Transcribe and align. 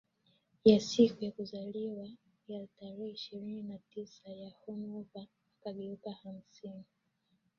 ya 0.65 0.79
siku 0.79 1.13
yake 1.13 1.25
ya 1.25 1.31
kuzaliwa 1.31 2.09
ya 2.47 2.67
tarehe 2.67 3.09
ishirini 3.09 3.63
na 3.63 3.79
sita 3.79 4.29
na 4.35 4.49
Hoover 4.49 5.27
akageuka 5.61 6.11
hamsini 6.11 6.83